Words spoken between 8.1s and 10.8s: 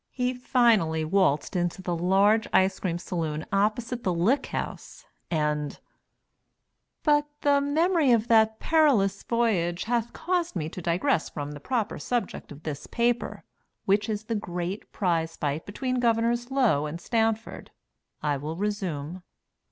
of that perilous voyage hath caused me